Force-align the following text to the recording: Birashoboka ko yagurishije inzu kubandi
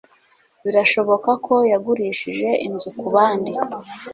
Birashoboka 0.63 1.31
ko 1.45 1.55
yagurishije 1.71 2.49
inzu 2.67 2.89
kubandi 2.99 3.51